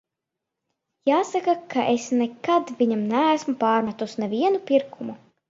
[1.09, 5.21] Jāsaka, ka es nekad viņam neesmu pārmetusi nevienu pirkumu.